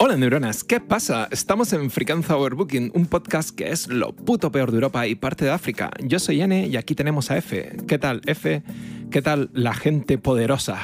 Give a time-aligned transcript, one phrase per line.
[0.00, 1.28] Hola neuronas, ¿qué pasa?
[1.30, 5.44] Estamos en Fricanza Overbooking, un podcast que es lo puto peor de Europa y parte
[5.44, 5.90] de África.
[6.02, 7.76] Yo soy N y aquí tenemos a F.
[7.86, 8.62] ¿Qué tal, F?
[9.10, 10.78] ¿Qué tal la gente poderosa?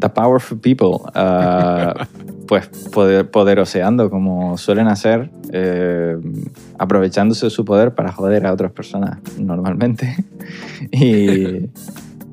[0.00, 0.98] The Powerful People.
[1.14, 2.04] Uh,
[2.46, 6.16] pues poder, poderoseando como suelen hacer, eh,
[6.78, 10.16] aprovechándose de su poder para joder a otras personas normalmente.
[10.90, 11.68] y,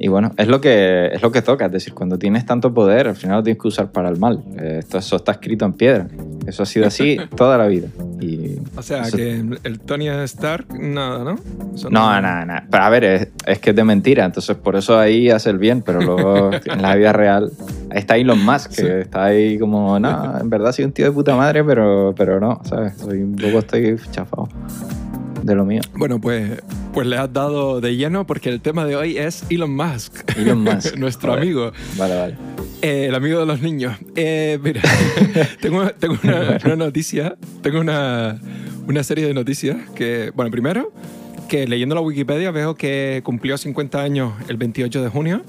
[0.04, 3.08] y bueno, es lo, que, es lo que toca, es decir, cuando tienes tanto poder,
[3.08, 4.44] al final lo tienes que usar para el mal.
[4.60, 6.10] Eh, esto, eso está escrito en piedra.
[6.46, 7.88] Eso ha sido así toda la vida.
[8.20, 11.40] Y o sea, que el Tony Stark, nada, ¿no?
[11.90, 12.68] no, nada, nada.
[12.70, 15.58] Pero a ver, es, es, que es de mentira, entonces por eso ahí hace el
[15.58, 17.50] bien, pero luego en la vida real
[17.90, 18.88] está Elon Musk, que sí.
[18.88, 22.60] está ahí como, no, en verdad soy un tío de puta madre, pero, pero no,
[22.66, 22.98] ¿sabes?
[22.98, 24.50] Soy un poco estoy chafado
[25.44, 25.82] de lo mío.
[25.96, 26.62] Bueno, pues,
[26.94, 30.38] pues le has dado de lleno porque el tema de hoy es Elon Musk.
[30.38, 30.96] Elon Musk.
[30.98, 31.42] Nuestro vale.
[31.44, 31.72] amigo.
[31.98, 32.38] Vale, vale.
[32.82, 33.98] Eh, el amigo de los niños.
[34.16, 34.82] Eh, mira,
[35.62, 38.40] tengo, tengo una, una, noticia, tengo una,
[38.88, 40.92] una serie de noticias que, bueno, primero,
[41.48, 45.44] que leyendo la Wikipedia veo que cumplió 50 años el 28 de junio.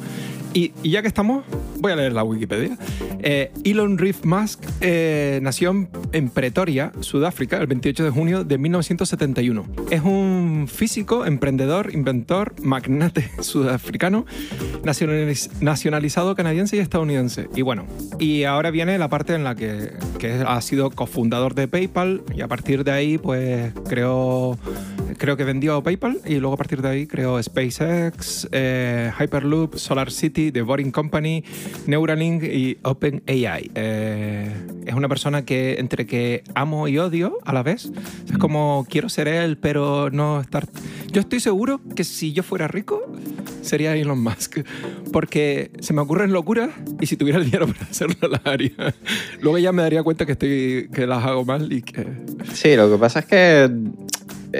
[0.55, 1.44] Y, ya que estamos,
[1.80, 2.78] voy a leer la Wikipedia.
[3.19, 9.64] Eh, Elon Reeve Musk eh, nació en, Pretoria, Sudáfrica, el 28 de junio de 1971.
[9.91, 14.27] Es un físico, emprendedor, inventor, magnate sudafricano,
[14.84, 17.48] nacionaliz nacionalizado canadiense y estadounidense.
[17.56, 17.86] Y bueno,
[18.20, 22.42] y ahora viene la parte en la que, que ha sido cofundador de PayPal y
[22.42, 24.56] a partir de ahí pues creó
[25.25, 30.11] creo que vendió PayPal y luego a partir de ahí creó SpaceX, eh, Hyperloop, Solar
[30.11, 31.42] City, The Boring Company,
[31.86, 33.70] Neuralink y OpenAI.
[33.75, 34.52] Eh,
[34.84, 37.91] es una persona que entre que amo y odio a la vez.
[38.30, 40.69] Es como quiero ser él, pero no estar...
[41.11, 43.00] Yo estoy seguro que si yo fuera rico,
[43.62, 44.58] sería Elon Musk.
[45.11, 46.69] Porque se me ocurren locuras
[47.00, 48.95] y si tuviera el dinero para hacerlo, las haría.
[49.41, 52.06] Luego ya me daría cuenta que, estoy, que las hago mal y que...
[52.52, 53.70] Sí, lo que pasa es que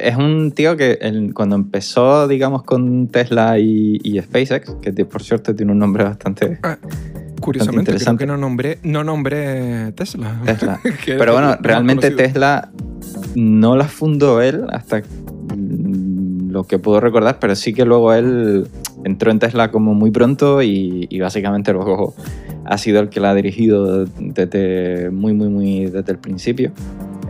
[0.03, 5.23] es un tío que el, cuando empezó, digamos, con Tesla y, y, SpaceX, que por
[5.23, 6.58] cierto tiene un nombre bastante.
[6.63, 6.79] Ah,
[7.41, 10.41] curiosamente, creo que no nombré, no nombré Tesla.
[10.45, 10.80] Tesla.
[11.07, 12.70] Pero bueno, realmente Tesla
[13.35, 15.02] no la fundó él hasta
[15.57, 18.69] lo que puedo recordar, pero sí que luego él
[19.02, 22.14] entró en Tesla como muy pronto y, y básicamente luego
[22.64, 26.73] ha sido el que la ha dirigido desde muy, muy, muy desde el principio.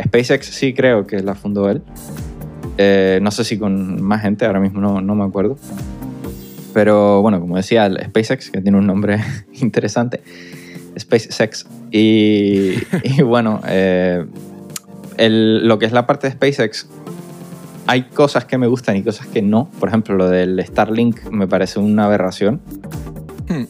[0.02, 1.82] SpaceX sí creo que la fundó él.
[2.78, 5.56] Eh, no sé si con más gente, ahora mismo no, no, me acuerdo.
[6.72, 9.20] Pero bueno, como decía, el SpaceX, que tiene un nombre
[9.54, 10.22] interesante,
[10.98, 11.66] SpaceX.
[11.90, 14.24] Y, y bueno, eh,
[15.16, 16.88] el, lo que es la parte de SpaceX,
[17.86, 19.68] hay cosas que me gustan y cosas que no.
[19.78, 22.60] Por ejemplo, lo del Starlink me parece una aberración.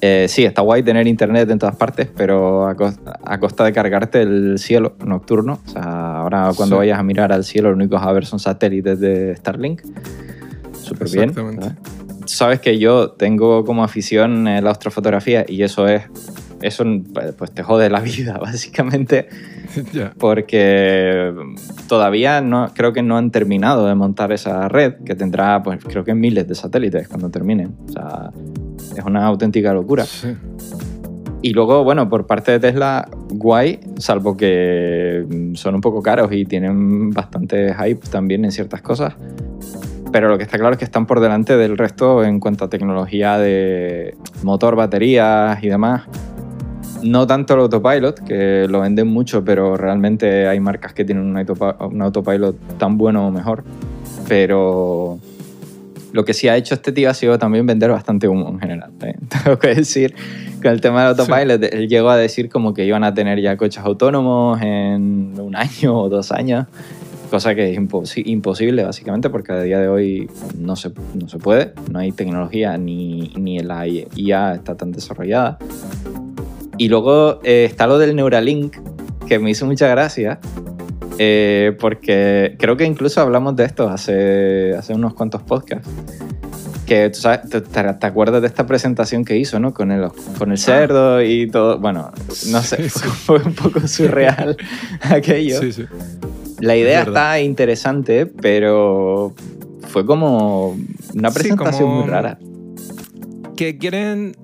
[0.06, 3.72] Eh, sí, está guay tener internet en todas partes, pero a costa, a costa, de
[3.72, 5.60] cargarte el cielo nocturno.
[5.65, 6.81] O sea, ahora cuando sí.
[6.81, 9.81] vayas a mirar al cielo, lo único que vas a ver son satélites de Starlink.
[10.75, 11.32] Súper bien.
[11.32, 11.56] ¿sabes?
[12.26, 16.03] Sabes que yo tengo como afición la astrofotografía y eso es.
[16.60, 16.84] Eso
[17.38, 19.31] pues te jode la vida, básicamente.
[19.94, 20.12] yeah.
[20.19, 21.32] Porque
[21.88, 26.04] todavía no, creo que no han terminado de montar esa red, que tendrá, pues creo
[26.04, 27.75] que miles de satélites cuando terminen.
[27.88, 28.31] O sea,
[28.96, 30.04] es una auténtica locura.
[30.04, 30.34] Sí.
[31.44, 36.46] Y luego, bueno, por parte de Tesla, guay, salvo que son un poco caros y
[36.46, 39.14] tienen bastante hype también en ciertas cosas.
[40.10, 42.70] Pero lo que está claro es que están por delante del resto en cuanto a
[42.70, 46.04] tecnología de motor, baterías y demás.
[47.02, 51.36] No tanto el autopilot, que lo venden mucho, pero realmente hay marcas que tienen un,
[51.36, 53.64] un autopilot tan bueno o mejor.
[54.28, 55.18] Pero
[56.14, 58.92] lo que sí ha hecho este tío ha sido también vender bastante humo en general.
[59.02, 59.16] ¿eh?
[59.44, 60.14] Tengo que decir,
[60.62, 61.69] con el tema del autopilot, sí.
[61.72, 65.98] él llegó a decir como que iban a tener ya coches autónomos en un año
[65.98, 66.66] o dos años,
[67.30, 71.38] cosa que es impos imposible básicamente porque a día de hoy no se, no se
[71.38, 75.58] puede, no hay tecnología ni, ni la IA está tan desarrollada.
[76.78, 78.76] Y luego eh, está lo del Neuralink,
[79.26, 80.38] que me hizo mucha gracia,
[81.19, 85.88] eh, porque creo que incluso hablamos de esto hace, hace unos cuantos podcasts.
[86.87, 89.72] Que tú sabes, te, te, acuerdas de esta presentación que hizo, ¿no?
[89.72, 90.06] Con el,
[90.38, 91.78] con el cerdo y todo.
[91.78, 92.11] Bueno,
[92.50, 93.08] no sé, Sí, sí.
[93.08, 94.55] fue un poco surreal
[95.00, 95.61] aquello.
[95.61, 95.84] Sí, sí.
[96.61, 99.32] La idea Es está interesante, pero
[99.88, 100.76] fue como
[101.14, 102.38] una Sí, presentación como- muy rara.
[103.56, 104.37] Que quieren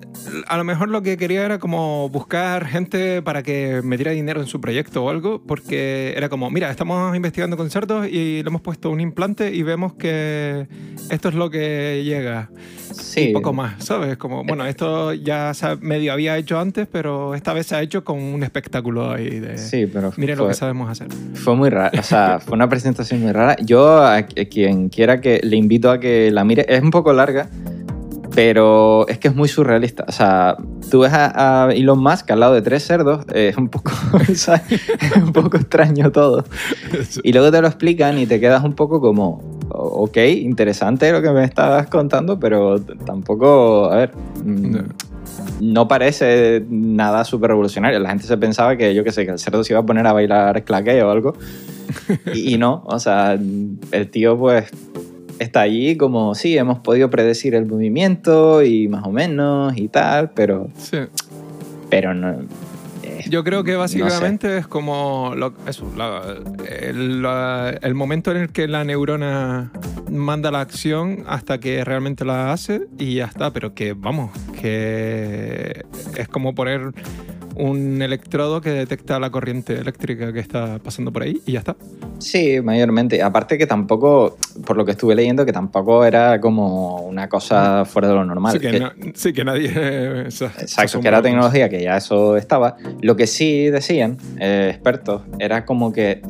[0.47, 4.47] a lo mejor lo que quería era como buscar gente para que metiera dinero en
[4.47, 8.61] su proyecto o algo, porque era como, mira, estamos investigando con cerdos y le hemos
[8.61, 10.67] puesto un implante y vemos que
[11.09, 12.49] esto es lo que llega.
[12.91, 13.29] Sí.
[13.29, 14.17] Y poco más, ¿sabes?
[14.17, 18.03] Como, bueno, esto ya se medio había hecho antes, pero esta vez se ha hecho
[18.03, 19.57] con un espectáculo ahí de...
[19.57, 21.07] Sí, pero Miren lo que sabemos hacer.
[21.33, 23.55] Fue muy rara, o sea, fue una presentación muy rara.
[23.63, 27.49] Yo, a quien quiera que le invito a que la mire, es un poco larga,
[28.33, 30.05] pero es que es muy surrealista.
[30.07, 30.57] O sea,
[30.89, 33.91] tú ves a, a Elon Musk al lado de tres cerdos, eh, es un poco,
[34.29, 34.47] es
[35.17, 36.43] un poco extraño todo.
[37.23, 41.21] Y luego te lo explican y te quedas un poco como, "O- ok, interesante lo
[41.21, 44.11] que me estabas contando, pero tampoco, a ver,
[44.43, 44.83] mm, No.
[45.59, 47.99] no parece nada súper revolucionario.
[47.99, 50.07] La gente se pensaba que, yo qué sé, que el cerdo se iba a poner
[50.07, 51.35] a bailar claqué o algo.
[52.33, 54.69] Y, y no, o sea, el tío pues
[55.41, 60.31] está allí como, sí, hemos podido predecir el movimiento y más o menos y tal,
[60.31, 60.97] pero, Sí.
[61.89, 62.29] pero no...
[63.03, 63.99] eh, Yo creo que no sé.
[64.01, 66.35] básicamente es como lo- eso, la-
[66.81, 69.71] el, la- el momento en el que la neurona
[70.09, 74.29] manda la acción hasta que realmente la hace y ya está, pero que vamos,
[74.61, 75.85] que
[76.17, 76.91] es como poner
[77.55, 81.75] un electrodo que detecta la corriente eléctrica que está pasando por ahí y ya está.
[82.19, 83.21] Sí, mayormente.
[83.21, 88.07] Aparte que tampoco, por lo que estuve leyendo, que tampoco era como una cosa fuera
[88.07, 88.53] de lo normal.
[88.53, 89.71] Sí que, Que- na- sí, que nadie...
[89.75, 92.77] eh, se- se Exacto, que era tecnología que ya eso estaba.
[93.01, 96.21] Lo que sí decían eh, expertos era como que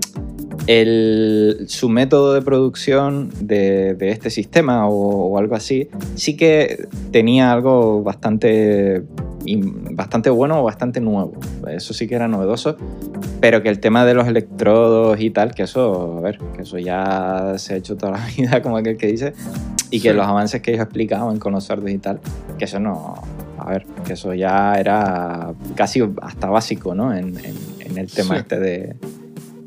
[0.67, 4.93] el, su método de producción de, de este sistema o,
[5.27, 9.01] o algo así sí que tenía algo bastante,
[9.91, 11.33] bastante bueno o bastante nuevo.
[11.67, 12.77] Eso sí que era novedoso.
[13.39, 16.77] Pero que el tema de los electrodos y tal, que eso, a ver, que eso
[16.77, 19.33] ya se ha hecho toda la vida, como aquel que dice,
[19.89, 20.15] y que Sí.
[20.15, 22.19] los avances que ellos explicaban con los cerdos y tal,
[22.59, 23.15] que eso no,
[23.57, 27.13] a ver, que eso ya era casi hasta básico, ¿no?
[27.13, 28.41] En, en- en el tema Sí.
[28.41, 28.95] este de...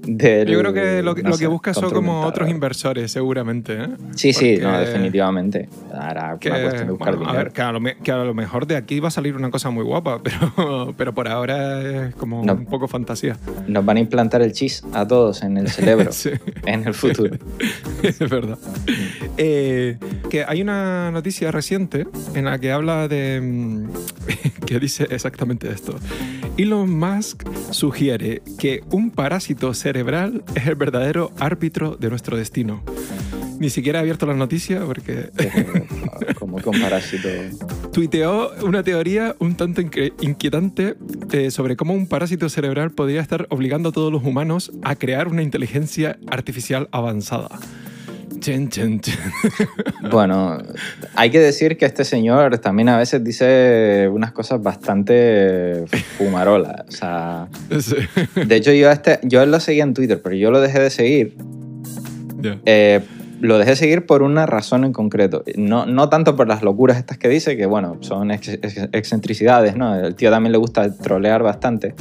[0.06, 3.11] del- Yo creo que lo, que- no lo sé, que busca son como otros inversores,
[3.11, 3.75] seguramente.
[3.83, 3.89] ¿eh?
[4.15, 5.69] Sí, sí, no, definitivamente.
[5.93, 8.17] Era Que, una cuestión de buscar bueno, a ver, que a, lo, me- que a
[8.25, 10.21] lo mejor de aquí va a salir una cosa muy guapa,
[10.56, 13.37] pero, pero por ahora es como un poco fantasía.
[13.67, 16.31] Nos van a implantar el chis a todos en el cerebro Sí,
[16.67, 17.37] en el futuro.
[18.03, 18.59] es verdad.
[19.37, 19.97] Eh,
[20.31, 23.41] que hay una noticia reciente en la que habla de...
[23.41, 23.89] mm,
[24.67, 25.95] que dice exactamente esto.
[26.57, 32.82] Elon Musk sugiere que un parásito cerebral es el verdadero árbitro de nuestro destino.
[33.61, 35.31] Ni siquiera he abierto la noticia porque
[36.41, 37.29] Como un parásito.
[37.93, 39.81] tuiteó una teoría un tanto
[40.20, 40.96] inquietante
[41.31, 45.29] eh, sobre cómo un parásito cerebral podría estar obligando a todos los humanos a crear
[45.29, 47.61] una inteligencia artificial avanzada.
[50.11, 50.58] Bueno,
[51.14, 55.85] hay que decir que este señor también a veces dice unas cosas bastante
[56.19, 56.82] fumarolas.
[56.88, 57.49] O sea,
[57.81, 57.96] Sí.
[58.46, 61.37] de hecho yo, este, yo lo seguía en Twitter, pero yo lo dejé de seguir.
[62.67, 63.00] Eh,
[63.41, 65.43] lo dejé seguir por una razón en concreto.
[65.56, 69.76] No, no tanto por las locuras estas que dice, que bueno, son ex- ex- excentricidades,
[69.76, 69.94] ¿no?
[69.97, 71.94] El tío también le gusta trolear bastante.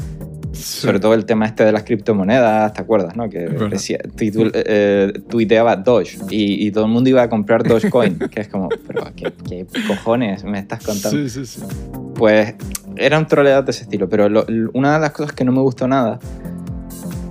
[0.54, 3.30] Sobre todo el tema este de las criptomonedas, ¿te acuerdas, no?
[3.30, 3.40] Que
[3.72, 8.42] decía, titul- eh, tuiteaba Doge y, y todo el mundo iba a comprar Dogecoin, que
[8.42, 11.18] es como, pero ¿qué, qué cojones me estás contando?
[11.18, 11.62] Sí, sí, sí.
[12.16, 12.54] Pues
[12.96, 15.62] era un troleado de ese estilo, pero lo- una de las cosas que no me
[15.62, 16.20] gustó nada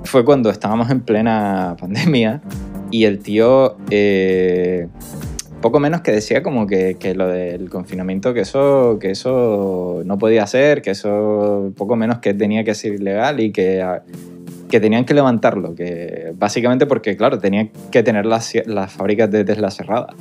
[0.04, 2.42] fue cuando estábamos en plena pandemia
[2.90, 4.88] y el tío eh,
[5.62, 10.18] poco menos que decía como que, que lo del confinamiento, que eso, que eso no
[10.18, 14.02] podía ser, que eso poco menos que tenía que ser ilegal y que, ah,
[14.68, 19.44] que tenían que levantarlo, que básicamente porque, claro, tenían que tener las, las fábricas de
[19.44, 20.14] Tesla cerradas.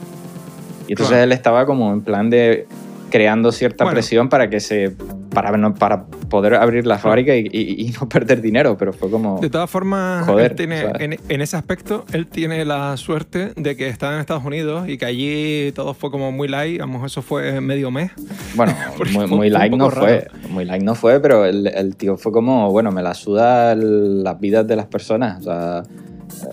[0.87, 1.23] Y entonces Claro.
[1.23, 2.65] él estaba como en plan de
[3.11, 3.95] creando cierta Bueno.
[3.95, 4.95] presión para que se
[5.31, 9.09] para, no- para poder abrir la fábrica y, y- y no perder dinero, pero fue
[9.09, 9.39] como...
[9.39, 13.75] De todas formas, Joder, él tiene, en, en ese aspecto, él tiene la suerte de
[13.77, 16.79] que está en Estados Unidos y que allí todo fue como muy light.
[16.79, 18.11] Vamos, eso fue medio mes.
[18.55, 18.73] Bueno,
[19.13, 22.31] muy, muy like no poco fue, muy like no fue, pero el, el tío fue
[22.31, 25.83] como, bueno, me la suda el- las vidas de las personas, o sea,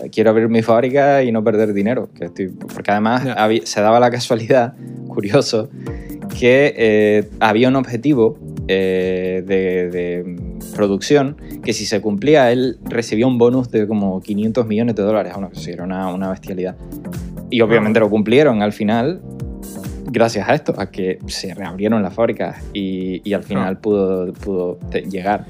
[0.03, 3.81] eh, quiero abrir mi fábrica y no perder dinero, que estoy, porque además habí- se
[3.81, 4.73] daba la casualidad,
[5.07, 5.69] curioso,
[6.39, 10.35] que eh, había un objetivo eh, de, de
[10.75, 15.33] producción que si se cumplía él recibía un bonus de como 500 millones de dólares,
[15.33, 16.75] cosa así, era una, una bestialidad.
[17.49, 18.03] Y obviamente Ah.
[18.03, 19.21] lo cumplieron al final,
[20.05, 23.81] gracias a esto, a que se reabrieron las fábricas y, y al final Ah.
[23.81, 25.45] pudo, pudo llegar.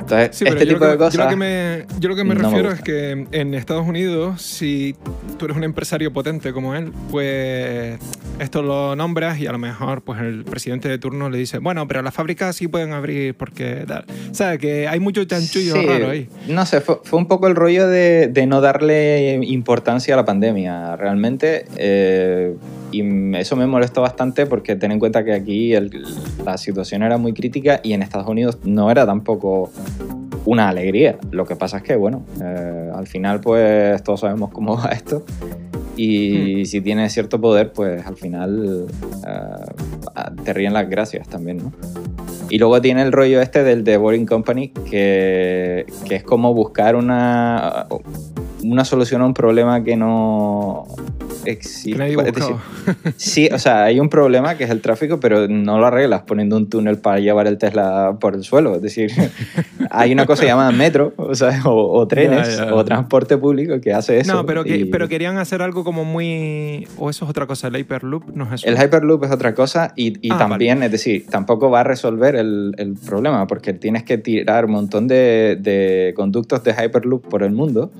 [0.00, 1.14] Entonces, Sí, este tipo lo de que- cosas...
[1.14, 2.78] Yo lo que me, yo lo que me no me refiero gusta.
[2.78, 4.94] es que en Estados Unidos, si
[5.38, 7.98] tú eres un empresario potente como él, pues
[8.40, 11.86] esto lo nombras y a lo mejor pues el presidente de turno le dice, bueno,
[11.86, 14.04] pero las fábricas sí pueden abrir porque tal.
[14.30, 16.28] O sea, que hay mucho chanchullo Sí, raro ahí.
[16.48, 20.24] No sé, fue, fue un poco el rollo de, de no darle importancia a la
[20.24, 21.66] pandemia, realmente.
[21.76, 22.54] eh,
[22.90, 23.02] y
[23.36, 26.02] eso me molestó bastante porque ten en cuenta que aquí el-
[26.44, 29.72] la situación era muy crítica y en Estados Unidos no era tampoco
[30.44, 31.16] una alegría.
[31.30, 35.24] Lo que pasa es que, bueno, eh, al final pues todos sabemos cómo va esto.
[35.96, 38.86] Y si tienes cierto poder, pues al final
[39.26, 41.72] eh, te ríen las gracias también, ¿no?
[42.48, 46.96] Y luego tiene el rollo este del The Boring Company, que, que es como buscar
[46.96, 47.86] una,
[48.64, 50.84] una solución a un problema que no
[51.44, 52.12] existe.
[52.12, 52.54] Es decir,
[53.16, 56.56] sí, o sea, hay un problema que es el tráfico, pero no lo arreglas poniendo
[56.56, 58.76] un túnel para llevar el Tesla por el suelo.
[58.76, 59.10] Es decir,
[59.90, 62.74] hay una cosa llamada metro, o, sea, o, o trenes, Ya, ya.
[62.74, 64.32] o transporte público que hace eso.
[64.34, 66.86] No, pero, que, y- pero querían hacer algo como muy...
[66.98, 68.68] O eso es otra cosa, el Hyperloop no es eso.
[68.68, 72.36] El Hyperloop es otra cosa y, y Ah, también, es decir, tampoco va a resolver
[72.36, 77.42] el, el problema porque tienes que tirar un montón de, de conductos de Hyperloop por
[77.42, 77.90] el mundo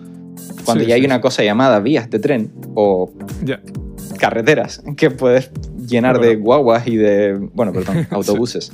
[0.64, 1.20] cuando Sí, ya hay sí, una sí.
[1.22, 3.12] cosa llamada vías de tren o
[3.44, 3.61] Ya.
[4.18, 5.50] carreteras que puedes
[5.87, 8.72] llenar Es de guaguas y de, bueno, perdón, autobuses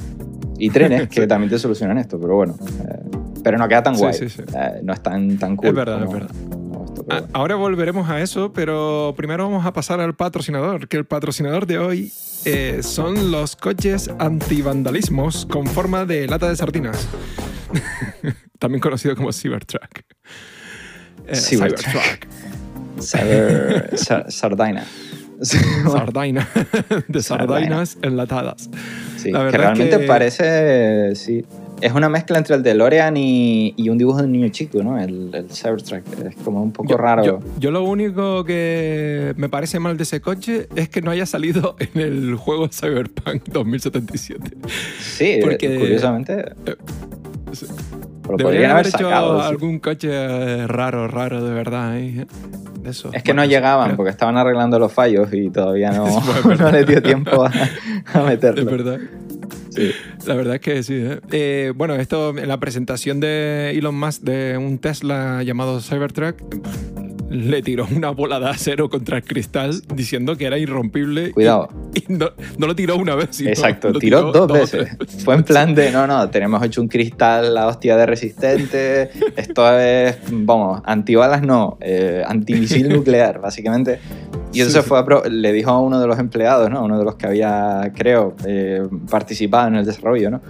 [0.58, 2.56] y trenes que también te solucionan esto, pero bueno,
[2.88, 3.00] eh,
[3.44, 4.42] pero no queda tan Sí, guay, sí, sí.
[4.54, 5.68] eh, no es tan, tan cool.
[5.68, 6.30] Es verdad, como- es verdad.
[7.10, 7.28] Ah, bueno.
[7.32, 11.78] Ahora volveremos a eso, pero primero vamos a pasar al patrocinador, que el patrocinador de
[11.78, 12.12] hoy
[12.44, 17.08] eh, son los coches antivandalismos con forma de lata de sardinas.
[18.58, 20.02] También conocido como Cybertruck.
[21.28, 22.26] Eh, Cybertruck.
[23.96, 24.84] Sa- Sardina.
[25.40, 26.48] Sardina.
[27.08, 28.68] de sardinas enlatadas.
[29.16, 31.44] Sí, La que verdad es realmente que- parece, sí.
[31.80, 34.98] Es una mezcla entre el DeLorean y, y un dibujo de un niño chico, ¿no?
[35.00, 36.02] El, el Cybertruck.
[36.28, 37.22] Es como un poco Yo- raro.
[37.24, 41.24] Yo, yo lo único que me parece mal de ese coche es que no haya
[41.24, 44.56] salido en el juego Cyberpunk 2077.
[45.00, 46.46] sí, porque- curiosamente.
[46.66, 46.74] eh,
[48.36, 49.40] Podrían haber hecho sacado.
[49.42, 49.48] sí.
[49.48, 51.98] algún coche raro, raro de verdad.
[51.98, 52.26] ¿eh?
[52.84, 53.10] Eso.
[53.12, 56.60] Es que Bueno, no llegaban porque estaban arreglando los fallos y todavía no, Bueno, es
[56.60, 57.48] no les dio tiempo a,
[58.14, 58.64] a Es meterlo.
[58.70, 58.98] verdad.
[59.70, 59.92] Sí.
[60.26, 60.94] La verdad es que sí.
[60.96, 61.20] ¿eh?
[61.30, 66.36] Eh, bueno, esto en la presentación de Elon Musk de un Tesla llamado Cybertruck
[67.30, 71.28] le tiró una bola de acero contra el cristal diciendo que era irrompible.
[71.28, 71.68] y- Cuidado.
[71.94, 73.28] Y, no, no lo tiró una vez.
[73.32, 74.96] sino Exacto, lo tiró dos o veces.
[74.98, 75.24] tres.
[75.24, 79.78] Fue en plan de, no, no, tenemos hecho un cristal, la hostia de resistente, esto
[79.78, 83.98] es, vamos, antibalas no, eh, antimisil nuclear, básicamente.
[84.52, 86.84] Y eso Sí, fue a le dijo a uno de los empleados, ¿no?
[86.84, 90.40] Uno de los que había, creo, eh, participado en el desarrollo, ¿no?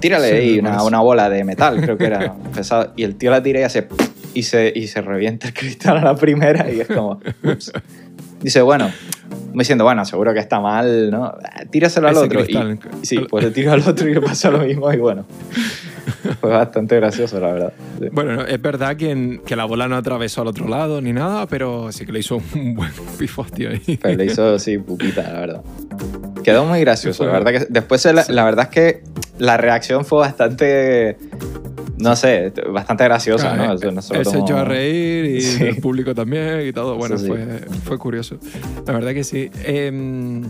[0.00, 2.92] Tírale Sí, ahí una, una bola de metal, creo que era pesado.
[2.96, 3.86] Y el tío la tira y hace...
[4.34, 7.20] Y se, y se revienta el cristal a la primera y es como...
[7.44, 7.72] ups.
[8.40, 8.90] Dice, bueno,
[9.52, 11.26] me diciendo, bueno, seguro que está mal, ¿no?
[11.26, 12.40] Ah, Tíraselo al Ese otro.
[12.40, 12.78] Y- cristal.
[13.02, 15.24] y sí, pues le tiro al otro y le pasa lo mismo y bueno.
[16.40, 17.72] Fue bastante gracioso, la verdad.
[18.00, 18.06] Sí.
[18.10, 21.12] Bueno, no, es verdad que, en- que la bola no atravesó al otro lado ni
[21.12, 23.96] nada, pero sí que le hizo un buen pifostio ahí.
[24.02, 25.62] Pero le hizo, sí, pupita, la verdad.
[26.42, 29.04] Quedó muy gracioso, la verdad que después la, la verdad es que
[29.38, 31.16] la reacción fue bastante,
[32.02, 33.64] no sé, bastante graciosa, ¿no?
[33.64, 35.64] Claro, Eso no se lo él se tomó- echó a reír y Sí.
[35.64, 36.96] el público también y todo.
[36.96, 37.26] Bueno, sí.
[37.28, 38.38] fue, fue curioso.
[38.86, 39.50] La verdad que sí.
[39.64, 40.42] Em,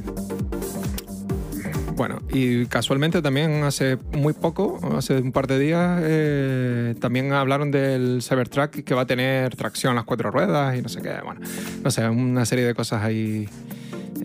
[1.95, 7.71] bueno, y casualmente también hace muy poco, hace un par de días, eh, también hablaron
[7.71, 11.13] del Cybertruck que va a tener tracción a las cuatro ruedas y no sé qué.
[11.23, 11.43] Bueno,
[11.85, 13.47] no sé, una serie de cosas ahí.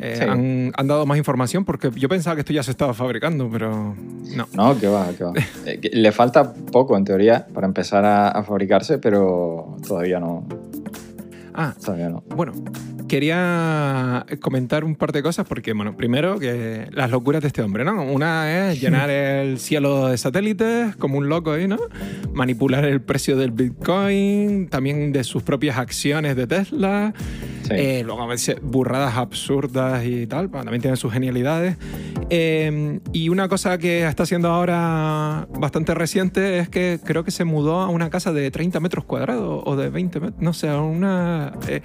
[0.02, 0.24] Eh, Sí.
[0.24, 3.96] han, han dado más información porque yo pensaba que esto ya se estaba fabricando, pero
[4.36, 4.48] no.
[4.54, 5.34] No, que va, que va.
[5.66, 10.46] Eh, Le falta poco, en teoría, para empezar a, a fabricarse, pero todavía no.
[11.60, 12.24] Ah, Todavía no.
[12.36, 12.54] Bueno,
[13.08, 17.84] quería comentar un par de cosas porque, bueno, primero que las locuras de este hombre,
[17.84, 18.04] ¿no?
[18.04, 21.78] Una es llenar el cielo de satélites como un loco ahí, ¿no?
[22.32, 27.14] Manipular el precio del Bitcoin, también de sus propias acciones de Tesla.
[27.68, 27.74] Sí.
[27.76, 31.78] Eh, luego a veces burradas absurdas y tal, bueno, también tiene sus genialidades.
[32.30, 37.46] Eh, y una cosa que está haciendo ahora bastante reciente es que creo que se
[37.46, 40.82] mudó a una casa de 30 metros cuadrados o de 20 metros, no sé, a
[40.82, 41.82] una, eh,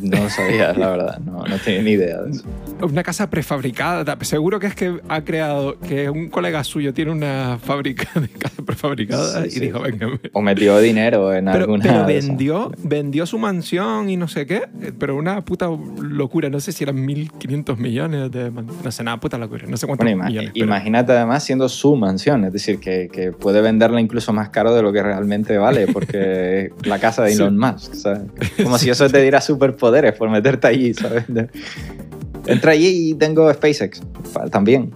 [0.00, 1.18] No sabía, la verdad.
[1.20, 2.44] No, no tenía ni idea de eso.
[2.80, 4.16] una casa prefabricada.
[4.22, 8.62] Seguro que es que ha creado, que un colega suyo tiene una fábrica de casa
[8.62, 9.60] prefabricada Sí, y sí.
[9.60, 11.82] dijo, venga, O metió dinero en pero, alguna.
[11.82, 14.62] pero vendió, vendió su mansión y no sé qué,
[14.98, 15.68] pero una puta
[16.00, 16.50] locura.
[16.50, 18.50] No sé si eran 1.500 millones de...
[18.50, 19.64] No sé, nada, puta locura.
[19.66, 20.50] No sé cuántos Bueno, millones.
[20.52, 24.74] pero- imagínate además siendo su mansión, es decir, que, que puede venderla incluso más caro
[24.74, 27.36] de lo que realmente vale, porque es la casa de Sí.
[27.36, 28.22] Elon Musk, ¿sabes?
[28.62, 31.24] Como si eso te diera superpoderes por meterte allí, ¿sabes?
[32.46, 34.02] Entra allí y tengo SpaceX
[34.34, 34.90] pa- también.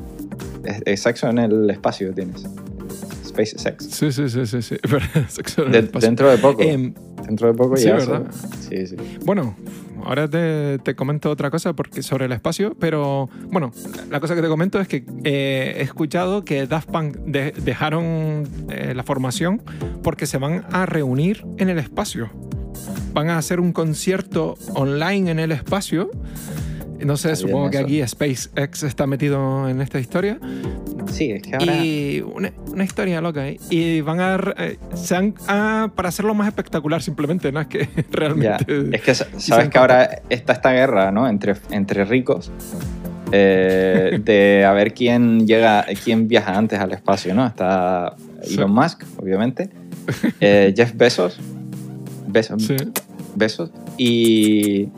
[0.84, 2.44] Es, sexo en el espacio tienes.
[3.24, 3.84] SpaceX.
[3.90, 4.62] Sí, sí, sí, sí.
[4.62, 4.76] sí.
[4.82, 6.62] Pero sexo en el De- dentro de poco.
[6.62, 6.92] Em,
[7.24, 7.94] dentro de poco sí, ya.
[7.94, 8.22] ¿verdad?
[8.68, 8.96] Sí, sí.
[9.24, 9.56] Bueno,
[10.06, 13.72] ahora te, te comento otra cosa porque sobre el espacio, pero bueno,
[14.10, 18.44] la cosa que te comento es que eh, he escuchado que Daft Punk de- dejaron
[18.70, 19.62] eh, la formación
[20.02, 22.30] porque se van a reunir en el espacio.
[23.12, 26.10] Van a hacer un concierto online en el espacio.
[27.04, 30.38] No sé, Está supongo que aquí SpaceX está metido en esta historia.
[31.10, 31.76] Sí, es que ahora.
[31.84, 33.48] Y una, una historia loca.
[33.48, 33.58] ¿eh?
[33.70, 34.36] Y van a.
[34.58, 37.60] eh, se han- ah, para hacerlo más espectacular, simplemente, ¿no?
[37.60, 38.04] Es que Ya.
[38.10, 38.96] realmente.
[38.96, 41.28] Es que sabes que ahora está esta guerra, ¿no?
[41.28, 42.50] Entre, entre ricos.
[43.32, 47.46] eh, de a ver quién llega, quién viaja antes al espacio, ¿no?
[47.46, 48.74] Está Elon Sí.
[48.74, 49.70] Musk, obviamente.
[50.40, 51.38] eh, Jeff Bezos.
[52.28, 52.62] Bezos.
[52.62, 52.76] Sí.
[53.34, 53.70] Bezos.
[53.98, 54.88] Y,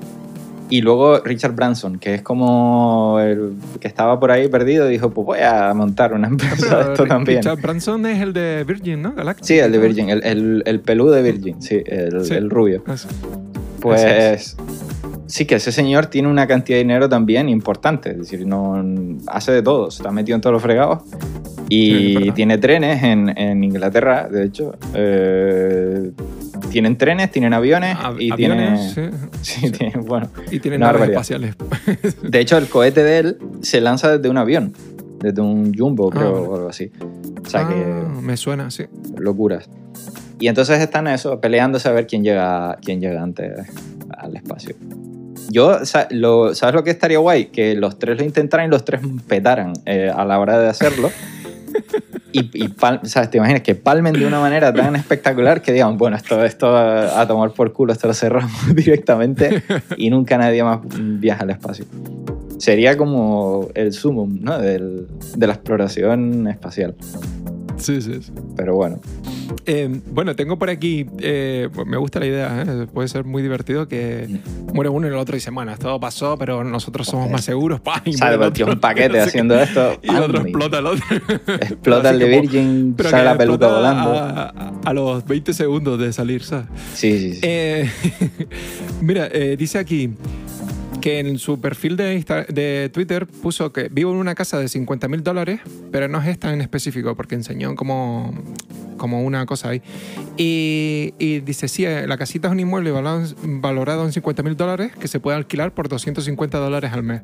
[0.70, 5.24] y luego Richard Branson, que es como el que estaba por ahí perdido dijo, pues
[5.26, 7.38] voy a montar una empresa de esto también.
[7.38, 9.12] Richard Branson es el de Virgin, ¿no?
[9.14, 9.44] Galactic.
[9.44, 12.34] Sí, el de Virgin, el, el, el pelú de Virgin, sí, el, Sí.
[12.34, 12.82] el rubio.
[12.92, 13.08] Eso.
[13.80, 14.56] Pues
[15.26, 18.82] sí que ese señor tiene una cantidad de dinero también importante, es decir, no
[19.28, 21.00] hace de todo, está metido en todos los fregados
[21.68, 24.74] y tiene trenes en, en Inglaterra, de hecho.
[24.94, 26.10] eh,
[26.70, 29.16] tienen trenes, tienen aviones Av- y aviones, tiene, sí.
[29.60, 31.20] sí, tiene- bueno, Y tienen naves barbaridad.
[31.22, 31.54] espaciales.
[32.22, 34.72] de hecho el cohete de él se lanza desde un avión,
[35.20, 36.90] desde un jumbo creo Ah, o algo así.
[37.44, 38.84] O sea Ah, que me suena, sí.
[39.16, 39.68] locuras.
[40.40, 43.52] Y entonces están eso, peleándose a ver quién llega, quién llega antes
[44.16, 44.76] al espacio.
[45.50, 45.78] Yo,
[46.10, 47.46] lo- ¿sabes lo que estaría guay?
[47.46, 51.10] Que los tres lo intentaran y los tres petaran eh, a la hora de hacerlo.
[52.32, 53.30] Y, y pal- ¿sabes?
[53.30, 57.26] Te imaginas que palmen de una manera tan espectacular que digan, bueno, esto, esto a
[57.26, 59.62] tomar por culo, esto lo cerramos directamente
[59.96, 61.86] y nunca nadie más viaja al espacio.
[62.58, 64.58] Sería como el sumum ¿no?
[64.58, 65.06] Del-
[65.36, 66.94] de la exploración espacial.
[67.78, 68.14] Sí, sí.
[68.22, 68.32] sí.
[68.56, 68.98] Pero bueno,
[69.66, 72.86] Eh, bueno, tengo por aquí, eh, me gusta la idea, ¿eh?
[72.92, 74.40] puede ser muy divertido que
[74.72, 77.80] muere uno y el otro dice, bueno, esto pasó, pero nosotros somos más seguros.
[78.04, 79.98] Y el tío, un paquete No sé haciendo esto.
[80.02, 81.04] Y el otro explota el otro.
[81.60, 84.10] Explota el de Virgin, pero sale la peluca volando.
[84.12, 86.66] A, a- a los 20 segundos de salir, ¿sabes?
[86.94, 87.40] Sí, sí, sí.
[87.42, 87.90] Eh,
[89.02, 90.10] mira, dice aquí
[91.00, 94.68] que en su perfil de, Insta- de Twitter puso que vivo en una casa de
[94.68, 95.60] 50 mil dólares,
[95.92, 98.34] pero no es esta en específico porque enseñó como,
[98.96, 99.82] como una cosa ahí.
[100.36, 104.92] Y, y dice, sí, eh, la casita es un inmueble valorado, en 50 mil dólares
[104.98, 107.22] que se puede alquilar por 250 dólares al mes.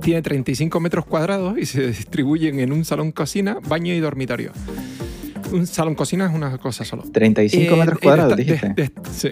[0.00, 4.52] Tiene 35 metros cuadrados y se distribuyen en un salón cocina, baño y dormitorio.
[5.50, 7.02] Un salón cocina es una cosa solo.
[7.10, 8.68] 35 Eh, metros eh, cuadrados, de- dijiste.
[8.74, 9.30] de- de- sí.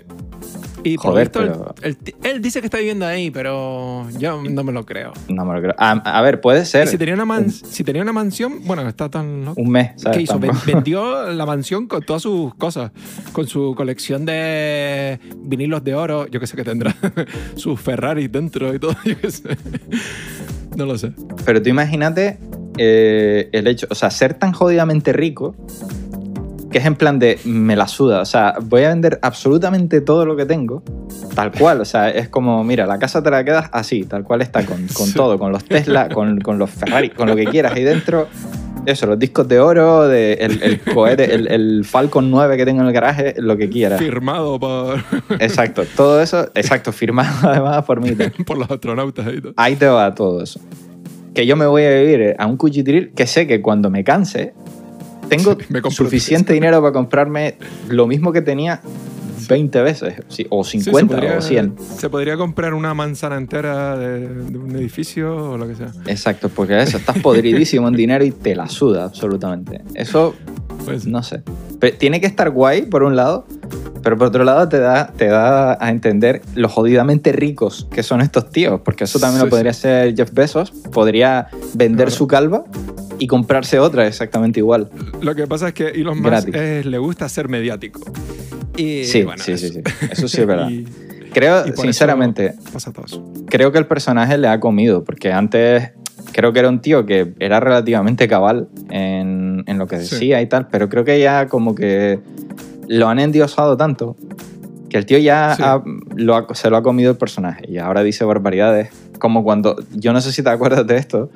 [0.88, 4.42] Y por Joder, visto, él- pero- él, él dice que está viviendo ahí, pero yo
[4.42, 5.12] no me lo creo.
[5.28, 5.74] No me lo creo.
[5.78, 8.60] A, a ver, puede Y ser si tenía, una man- un, si tenía una mansión,
[8.64, 9.60] bueno, está tan loco.
[9.60, 10.16] un mes, ¿sabes?
[10.18, 10.38] ¿Qué hizo?
[10.38, 12.92] Tampoco- vendió la mansión con todas sus cosas,
[13.32, 16.94] con su colección de vinilos de oro, yo que sé que tendrá,
[17.56, 19.56] sus Ferrari dentro y todo, yo que sé.
[20.76, 21.12] No lo sé.
[21.44, 22.38] Pero tú imagínate
[22.78, 25.56] eh, el hecho, o sea, ser tan jodidamente rico
[26.76, 30.26] que es en plan de me la suda, o sea, voy a vender absolutamente todo
[30.26, 30.82] lo que tengo,
[31.34, 34.42] tal cual, o sea, es como, mira, la casa te la quedas así, tal cual
[34.42, 37.72] está, con, con todo, con los Tesla, con, con los Ferrari, con lo que quieras
[37.72, 38.28] ahí dentro.
[38.84, 42.82] Eso, los discos de oro, de el, el cohete, el, el Falcon 9 que tengo
[42.82, 43.98] en el garaje, lo que quieras.
[43.98, 45.02] Firmado por,
[45.40, 48.10] Exacto, todo eso, exacto, firmado además por mí.
[48.46, 49.54] por los astronautas y todo.
[49.56, 50.60] Ahí te va todo eso.
[51.32, 54.52] Que yo me voy a vivir a un cuchitril que sé que cuando me canse,
[55.28, 57.56] tengo Sí, me suficiente dinero para comprarme
[57.88, 58.80] lo mismo que tenía
[59.48, 61.76] 20 veces, sí, o Sí, 50 se podría, o 100.
[61.98, 65.92] Se podría comprar una manzana entera de, de un edificio o lo que sea.
[66.06, 69.82] Exacto, porque eso, estás podridísimo en dinero y te la suda absolutamente.
[69.94, 70.34] Eso,
[70.84, 71.42] Pues, no sé.
[71.78, 73.46] Pero tiene que estar guay, por un lado,
[74.02, 78.20] pero por otro lado te da, te da a entender lo jodidamente ricos que son
[78.22, 82.10] estos tíos, porque eso también Sí, lo podría ser Jeff Bezos, podría vender Claro.
[82.18, 82.64] su calva
[83.18, 84.90] y comprarse otra exactamente igual.
[85.20, 88.00] Lo que pasa es que Elon Musk es- le gusta ser mediático.
[88.76, 89.74] Y, Sí, bueno, sí, sí, eso.
[89.74, 90.06] sí.
[90.10, 90.68] Eso sí es verdad.
[90.70, 90.86] Y
[91.32, 93.04] Creo, sinceramente, pasa todo
[93.46, 95.90] creo que el personaje le ha comido, porque antes
[96.32, 100.14] creo que era un tío que era relativamente cabal en, en lo que Sí.
[100.14, 102.20] decía y tal, pero creo que ya como que
[102.88, 104.16] lo han endiosado tanto
[104.88, 105.62] que el tío ya Sí.
[105.64, 105.82] ha-
[106.16, 108.88] lo ha- se lo ha comido el personaje y ahora dice barbaridades.
[109.18, 111.30] Como cuando, yo no sé si te acuerdas de esto,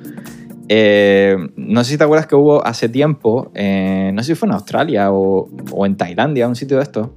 [0.73, 4.47] eh, no sé si te acuerdas que hubo hace tiempo, eh, no sé si fue
[4.47, 7.13] en Australia o, o en Tailandia, un sitio de esto,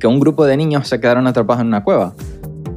[0.00, 2.14] que un grupo de niños se quedaron atrapados en una cueva.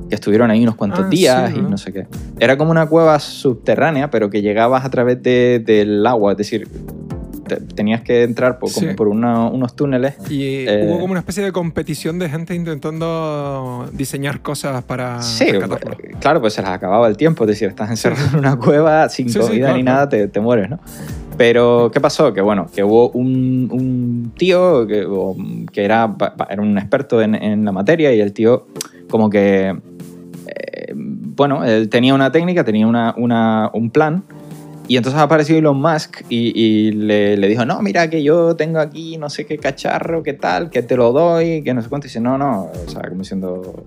[0.09, 1.69] Que estuvieron ahí unos cuantos Ah, días sí, y ¿no?
[1.69, 2.07] no sé qué.
[2.39, 6.67] Era como una cueva subterránea, pero que llegabas a través de- del agua, es decir,
[7.47, 8.93] te- tenías que entrar por, como Sí.
[8.95, 10.15] por una- unos túneles.
[10.29, 15.45] Y Eh, hubo como una especie de competición de gente intentando diseñar cosas para Sí,
[15.51, 15.91] rescatarlo.
[15.93, 19.09] eh, claro, pues se les acababa el tiempo, es decir, estás encerrado en una cueva
[19.09, 20.79] sin Sí, sí, comida claro, ni nada, te, te mueres, ¿no?
[21.37, 22.33] Pero, ¿qué pasó?
[22.33, 25.35] Que bueno, que hubo un, un tío que, o,
[25.71, 26.15] que era,
[26.49, 28.67] era un experto en, en la materia y el tío
[29.09, 29.69] como que,
[30.47, 34.23] eh, bueno, él tenía una técnica, tenía una, una- un plan
[34.87, 38.79] y entonces apareció Elon Musk y, y le, le dijo, no, mira que yo tengo
[38.79, 42.07] aquí no sé qué cacharro, qué tal, que te lo doy, que no sé cuánto.
[42.07, 43.83] Y dice, no, no, o sea, como diciendo,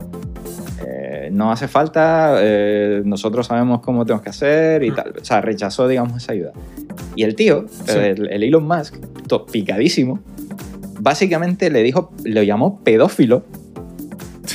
[0.86, 5.14] eh, no hace falta, eh, nosotros sabemos cómo tenemos que hacer y tal.
[5.20, 6.52] O sea, rechazó, digamos, esa ayuda.
[7.14, 7.96] Y el tío, Sí.
[7.96, 8.96] el, el Elon Musk,
[9.52, 10.18] picadísimo,
[11.00, 13.44] básicamente le dijo, lo llamó pedófilo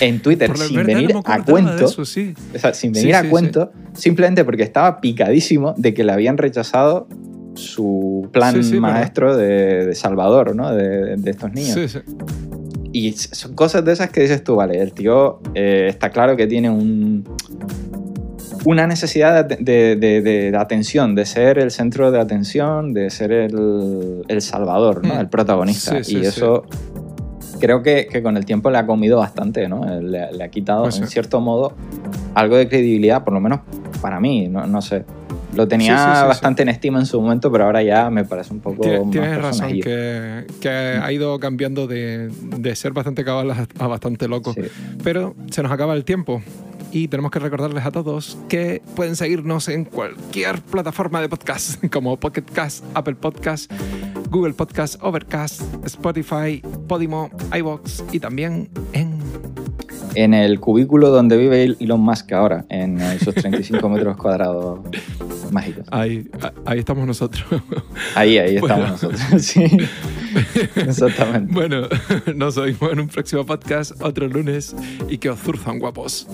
[0.05, 1.85] en Twitter sin venir no a cuento.
[1.85, 2.33] eso, sí.
[2.55, 6.37] O sea, sin venir sí, a cuento, simplemente porque estaba picadísimo de que le habían
[6.37, 7.07] rechazado
[7.55, 10.73] su plan maestro de, de Salvador, ¿no?
[10.73, 11.97] De, de estos niños.
[12.91, 16.45] Y son cosas de esas que dices tú, vale, el tío eh, está claro que
[16.47, 17.23] tiene un,
[18.65, 24.21] una necesidad de, de- de- atención, de ser el centro de atención, de ser el,
[24.27, 25.15] el salvador, ¿no?
[25.15, 25.19] Mm.
[25.19, 26.03] el protagonista.
[26.03, 26.31] Sí, sí, y sí.
[27.63, 29.85] Creo que, que con el tiempo le ha comido bastante, ¿no?
[30.01, 31.01] Le, le ha quitado, Pues sí.
[31.01, 31.73] en cierto modo,
[32.35, 33.61] algo de credibilidad, por lo menos
[34.01, 35.05] para mí, no, no sé.
[35.55, 38.25] Lo tenía Sí, sí, sí, bastante en estima en su momento, pero ahora ya me
[38.25, 42.91] parece un poco Tienes, más tienes razón que, que ha ido cambiando de, de ser
[42.91, 44.51] bastante cabal a, bastante loco.
[44.53, 44.63] Sí.
[45.01, 46.41] Pero se nos acaba el tiempo
[46.91, 52.17] y tenemos que recordarles a todos que pueden seguirnos en cualquier plataforma de podcast como
[52.19, 53.71] Pocket Cast, Apple Podcast,
[54.33, 59.19] Google Podcast, Overcast, Spotify, Podimo, iBox y también en
[60.15, 64.79] en el cubículo donde vive Elon Musk ahora, en esos 35 metros cuadrados
[65.51, 65.85] mágicos.
[65.91, 66.27] ahí,
[66.65, 67.43] ahí estamos nosotros.
[68.15, 68.75] Ahí, ahí Bueno.
[68.85, 69.41] estamos nosotros.
[69.43, 69.63] Sí,
[70.75, 71.53] exactamente.
[71.53, 71.87] bueno,
[72.35, 74.75] nos oímos en un próximo podcast otro lunes
[75.09, 76.27] y que os zurzan guapos.